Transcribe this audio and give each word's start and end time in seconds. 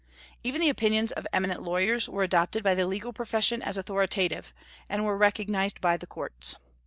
Even 0.43 0.59
the 0.59 0.69
opinions 0.69 1.11
of 1.11 1.27
eminent 1.31 1.61
lawyers 1.61 2.09
were 2.09 2.23
adopted 2.23 2.63
by 2.63 2.73
the 2.73 2.87
legal 2.87 3.13
profession 3.13 3.61
as 3.61 3.77
authoritative, 3.77 4.51
and 4.89 5.05
were 5.05 5.15
recognized 5.15 5.79
by 5.79 5.95
the 5.95 6.07
courts. 6.07 6.55